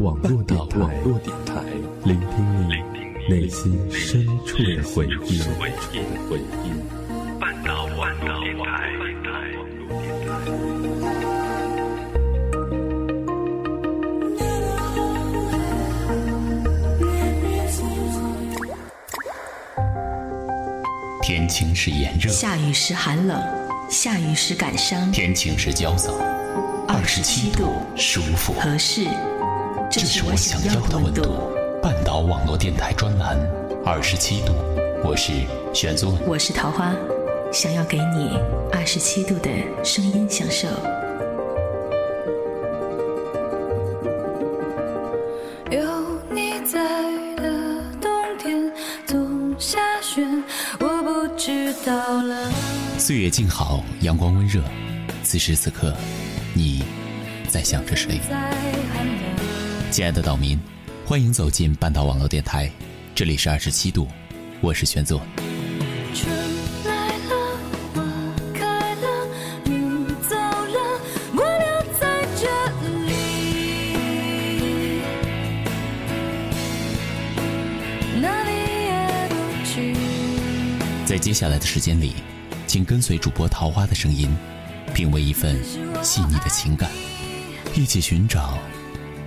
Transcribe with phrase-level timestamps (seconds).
[0.00, 0.60] 网络电
[1.46, 1.62] 台，
[2.04, 2.74] 聆听你
[3.34, 5.40] 内心深处的回忆。
[7.40, 8.92] 半岛网络电台。
[21.22, 23.42] 天晴时炎热，下雨时寒冷，
[23.88, 26.12] 下雨时感伤，天晴时焦躁。
[26.86, 29.06] 二十七度，舒服，合适，
[29.98, 31.22] 这是我想要的温度。
[31.82, 33.34] 半岛网络电台专栏，
[33.82, 34.52] 二十七度，
[35.02, 35.32] 我是
[35.72, 36.94] 玄宗，我是桃花，
[37.50, 38.38] 想要给你
[38.70, 39.48] 二十七度的
[39.82, 40.68] 声音享受。
[45.70, 45.80] 有
[46.28, 46.78] 你在
[47.36, 48.70] 的冬天
[49.06, 50.22] 总下雪，
[50.78, 52.52] 我不知道了。
[52.98, 54.60] 岁月静好，阳光温热，
[55.22, 55.94] 此时此刻。
[56.52, 56.84] 你
[57.48, 58.20] 在想着谁？
[59.90, 60.58] 亲爱的岛民，
[61.06, 62.70] 欢迎走进半岛网络电台，
[63.14, 64.06] 这里是二十七度，
[64.60, 65.22] 我是玄作。
[81.06, 82.14] 在接下来的时间里，
[82.66, 84.28] 请跟随主播桃花的声音。
[84.92, 85.62] 品味一份
[86.02, 86.90] 细腻的情感，
[87.74, 88.58] 一起寻找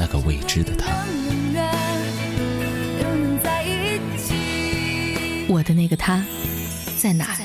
[0.00, 0.86] 那个未知的他。
[5.46, 6.24] 我的那个他
[6.96, 7.36] 在哪？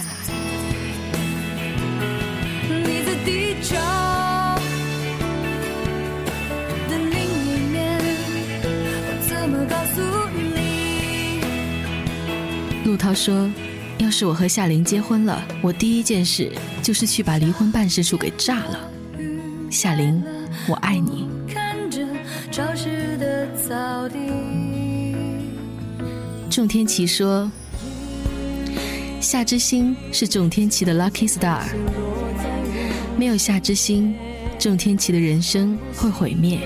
[12.86, 13.52] 陆涛说。
[13.98, 18.90] 要是我和夏琳结婚了，我第一件事就是去把离婚办事处给炸了。
[19.70, 20.24] 夏琳，
[20.68, 21.35] 我爱你。
[22.56, 24.18] 潮湿的草地
[26.50, 27.52] 仲天齐说
[29.20, 31.64] ：“夏之星是仲天齐的 lucky star，
[33.18, 34.16] 没有夏之星，
[34.58, 36.62] 仲天齐的人生会毁灭。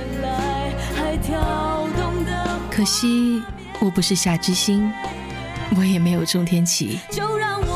[2.70, 3.42] 可惜
[3.80, 4.88] 我不是夏之星。”
[5.78, 7.00] 我也没有仲天齐。
[7.12, 7.69] 就让我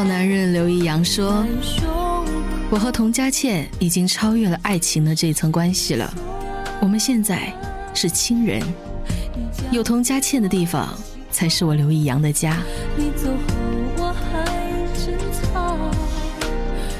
[0.00, 0.04] 言。
[0.04, 1.44] 三号男人刘一阳说
[2.70, 6.10] ：“我和童佳倩已经超越了爱情的这层关系了，
[6.80, 7.52] 我们现在
[7.92, 8.62] 是亲人，
[9.70, 10.88] 有童佳倩的地方。”
[11.32, 12.56] 才是我刘一阳的家。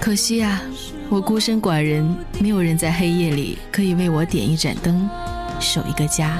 [0.00, 0.62] 可惜啊，
[1.08, 5.08] 我孤身寡人，没有人在黑夜里可以为我点一盏灯，
[5.58, 6.38] 守一个家。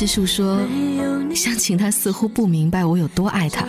[0.00, 0.58] 江直树说。
[1.34, 3.66] 想请他似乎不明白我有多爱他，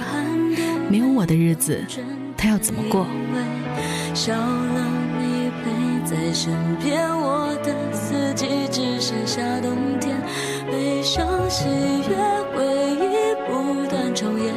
[0.89, 1.83] 没有我的日子，
[2.37, 3.05] 他要怎么过？
[4.13, 4.87] 少了
[5.19, 10.15] 你陪在身边，我的四季只剩下冬天。
[10.71, 12.15] 悲伤、喜悦、
[12.55, 12.63] 回
[12.95, 14.55] 忆不断重演，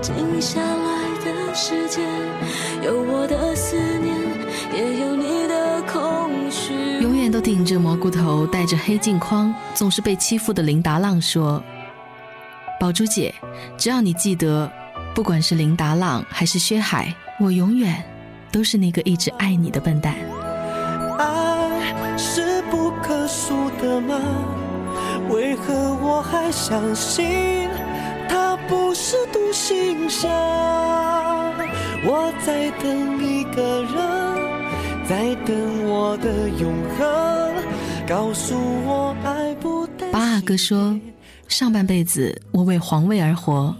[0.00, 2.02] 静下来的世界，
[2.84, 3.76] 有我的思
[7.40, 11.62] 顶着蘑菇头，戴着黑镜框，总是被欺负的林达浪说。
[12.78, 13.34] 宝珠姐，
[13.76, 14.70] 只要你记得，
[15.14, 18.02] 不管是林达浪还是薛海，我永远
[18.52, 20.14] 都是那个一直爱你的笨蛋。
[21.18, 24.14] 爱是不可数的吗？
[25.28, 27.68] 为何我还相信
[28.28, 30.28] 它不是独行侠？
[32.02, 34.59] 我在等一个人，
[35.10, 37.52] 在等我的永恒，
[38.06, 38.54] 告诉
[38.86, 40.96] 我爱不八阿哥说。
[41.48, 43.74] 上半辈子我为皇位而活，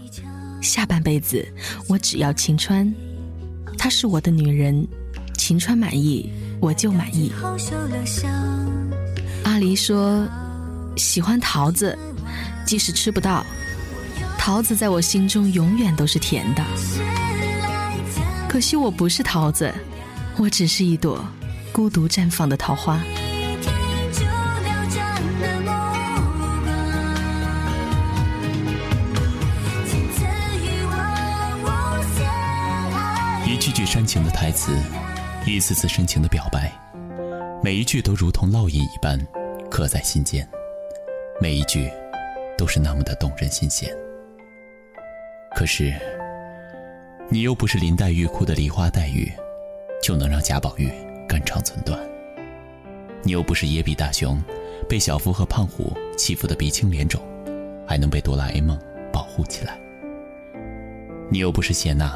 [0.61, 1.47] 下半辈子
[1.87, 2.93] 我只要秦川，
[3.77, 4.85] 她是我的女人，
[5.37, 6.29] 秦川满意
[6.59, 7.31] 我就满意。
[9.45, 10.27] 阿离说
[10.97, 11.97] 喜欢桃子，
[12.65, 13.45] 即使吃不到，
[14.37, 16.61] 桃子在我心中永远都是甜的。
[18.49, 19.73] 可惜我不是桃子，
[20.41, 21.23] 我只是一朵
[21.71, 22.99] 孤独绽放的桃花。
[33.45, 34.75] 一句句煽情的台词，
[35.45, 36.71] 一次次深情的表白，
[37.63, 39.19] 每一句都如同烙印一般
[39.69, 40.47] 刻在心间。
[41.39, 41.87] 每一句
[42.57, 43.95] 都是那么的动人心弦。
[45.55, 45.93] 可是，
[47.29, 49.31] 你又不是林黛玉哭的梨花带雨，
[50.01, 50.91] 就能让贾宝玉
[51.27, 51.97] 肝肠寸断；
[53.23, 54.41] 你又不是野比大雄，
[54.89, 57.21] 被小夫和胖虎欺负的鼻青脸肿，
[57.87, 58.77] 还能被哆啦 A 梦
[59.13, 59.73] 保护起来；
[61.29, 62.15] 你又不是谢娜，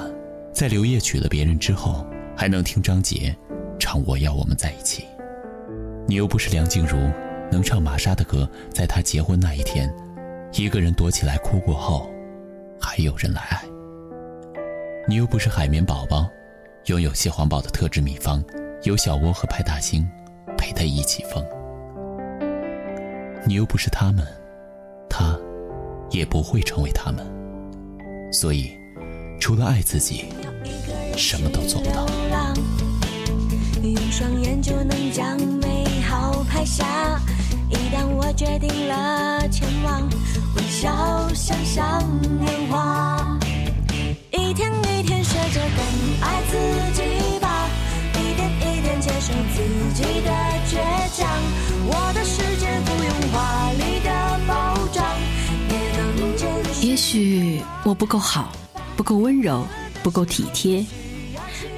[0.52, 2.06] 在刘烨娶了别人之后，
[2.36, 3.36] 还能听张杰
[3.80, 5.04] 唱《我要我们在一起》；
[6.08, 6.98] 你又不是梁静茹，
[7.52, 9.94] 能唱玛莎的歌，在她结婚那一天，
[10.54, 12.10] 一个人躲起来哭过后。
[12.78, 13.62] 还有人来爱，
[15.08, 16.30] 你又不是海绵宝宝，
[16.86, 18.44] 拥有蟹黄堡的特制秘方，
[18.84, 20.08] 有小窝和派大星
[20.56, 21.44] 陪他一起疯。
[23.48, 24.24] 你又不是他们，
[25.10, 25.36] 他
[26.12, 27.26] 也不会成为他们。
[28.32, 28.78] 所以，
[29.40, 30.26] 除了爱自己，
[31.18, 32.06] 什么都做不到。
[33.82, 37.20] 用双眼就能将美好拍下。
[37.68, 40.08] 一旦我决定了前往，
[40.56, 42.04] 微笑想象
[42.40, 43.15] 年华。
[56.82, 58.52] 也许我不够好，
[58.96, 59.66] 不够温柔，
[60.04, 60.86] 不够体贴，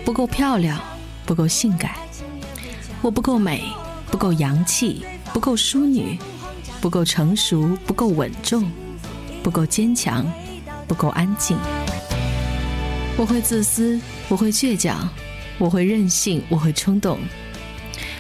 [0.06, 0.80] 不够漂亮，
[1.26, 1.92] 不够性感，
[3.02, 3.64] 我不够美，
[4.12, 5.06] 不够洋气。
[5.34, 6.18] 不够淑女，
[6.82, 8.72] 不够成熟，不够稳重，
[9.44, 10.26] 不够坚强，
[10.88, 11.56] 不够安静。
[13.18, 14.00] 我会自私，
[14.30, 15.10] 我会倔强，
[15.58, 17.18] 我会任性，我会冲动，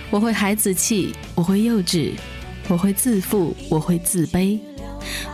[0.09, 2.13] 我会孩子气，我会幼稚，
[2.67, 4.59] 我会自负，我会自卑，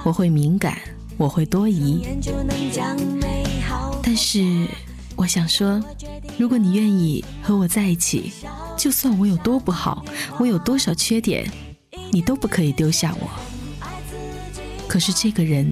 [0.04, 0.77] 我会敏感，
[1.15, 2.06] 我会多疑。
[4.04, 4.68] 但是，
[5.15, 5.81] 我想说，
[6.38, 8.33] 如果你愿意和我在一起，
[8.77, 10.04] 就算我有多不好，
[10.39, 11.50] 我有多少缺点。
[12.12, 13.30] 你都不可以丢下我，
[14.88, 15.71] 可是这个人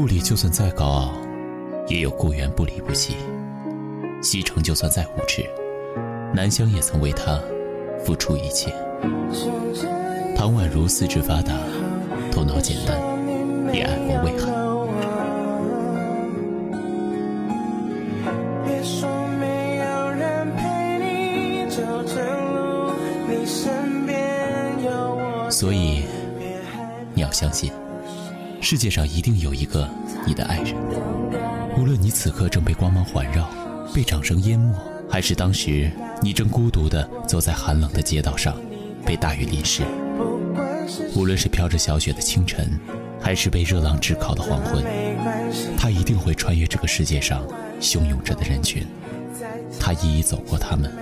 [0.00, 1.12] 故里就算再高傲，
[1.86, 3.12] 也有故园不离不弃；
[4.22, 5.44] 西城就算再无耻，
[6.32, 7.38] 南湘也曾为他
[8.02, 8.72] 付出一切。
[10.34, 11.52] 唐宛如四肢发达，
[12.32, 12.98] 头脑简单，
[13.74, 14.58] 也爱过魏寒。
[25.50, 26.04] 所以，
[27.12, 27.70] 你要相信，
[28.60, 29.88] 世界上一定有一个
[30.26, 30.74] 你的爱人。
[31.78, 33.48] 无论你此刻正被光芒环绕，
[33.94, 34.74] 被掌声淹没，
[35.08, 35.90] 还是当时
[36.20, 38.56] 你正孤独地走在寒冷的街道上，
[39.04, 39.82] 被大雨淋湿；
[41.16, 42.78] 无论是飘着小雪的清晨，
[43.20, 44.84] 还是被热浪炙烤的黄昏，
[45.78, 47.42] 他一定会穿越这个世界上
[47.80, 48.86] 汹涌着的人群，
[49.80, 50.92] 他一一走过他们，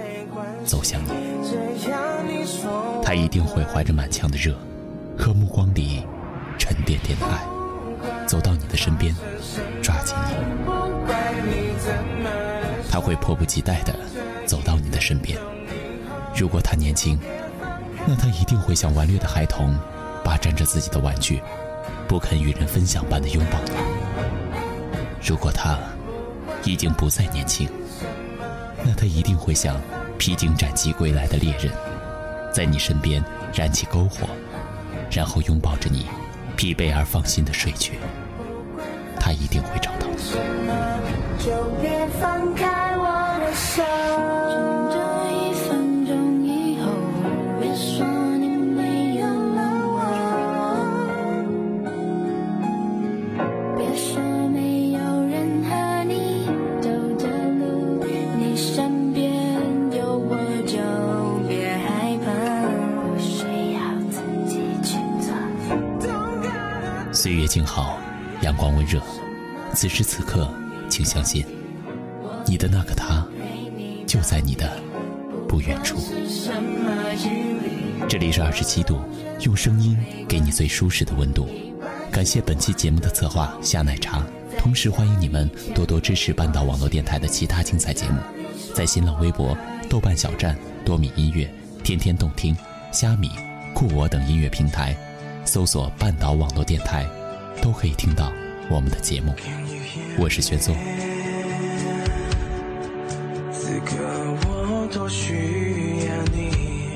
[0.65, 1.09] 走向你。
[3.03, 4.55] 他一定会怀着满腔的热，
[5.17, 6.03] 和目光里
[6.59, 9.15] 沉甸甸的爱，走到你的身边，
[9.83, 10.35] 抓紧你。
[12.91, 13.95] 他会迫不及待的
[14.45, 15.39] 走到你的身边。
[16.35, 17.19] 如果他年轻，
[18.07, 19.75] 那他一定会像顽劣的孩童，
[20.25, 21.43] 霸占着自己的玩具，
[22.07, 23.73] 不肯与人分享般的拥抱你。
[25.23, 25.79] 如果他
[26.65, 27.69] 已经不再年轻，
[28.85, 29.81] 那他一定会像
[30.19, 31.73] 披荆斩棘归来的猎人。
[32.53, 33.23] 在你身边
[33.55, 34.27] 燃起篝火，
[35.11, 36.07] 然后拥抱着你，
[36.59, 37.93] 疲惫而放心的睡去。
[39.21, 40.19] 他一定会找到你。
[40.19, 40.41] 岁
[41.83, 42.09] 月
[44.19, 44.78] 静
[67.69, 67.99] 好，
[68.41, 68.99] 阳光温热。
[69.75, 70.51] 此时此刻，
[70.89, 71.45] 请相信，
[72.47, 73.23] 你的那个他，
[74.07, 74.81] 就在你的
[75.47, 75.99] 不远处。
[78.09, 78.99] 这里是二十七度，
[79.41, 79.95] 用声音
[80.27, 81.47] 给你最舒适的温度。
[82.11, 84.25] 感谢本期节目的策划夏奶茶，
[84.57, 88.19] 同时欢迎你们多多支持半岛网络电台的其他精彩节目，
[88.75, 89.55] 在新浪微博、
[89.91, 90.57] 豆瓣小站、
[90.87, 91.49] 多米音乐、
[91.85, 92.57] 天天动听、
[92.93, 93.31] 虾米、
[93.75, 94.97] 酷我等音乐平台。
[95.45, 97.07] 搜索“半岛网络电台”，
[97.61, 98.33] 都可以听到
[98.71, 99.35] 我们的节目。
[100.19, 100.77] 我是玄宗。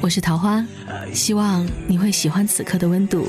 [0.00, 0.66] 我是桃花，
[1.12, 3.28] 希望你会喜欢此刻的温度。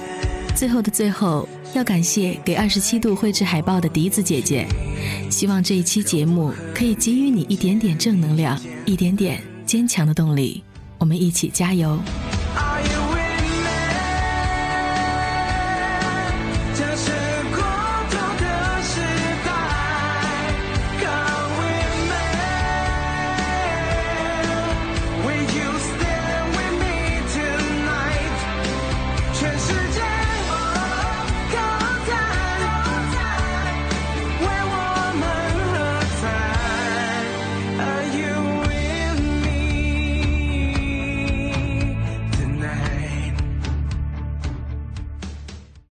[0.55, 4.67] 最后的最后，要感谢给二十七度绘制海报的笛子姐姐。
[5.29, 10.63] 希望这一期节目可以给予你一点点正能量，一点点坚强的动力。
[10.97, 11.99] 我们一起加油！